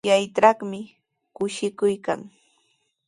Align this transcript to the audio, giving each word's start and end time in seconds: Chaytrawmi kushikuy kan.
Chaytrawmi 0.07 0.81
kushikuy 1.35 1.95
kan. 2.05 2.19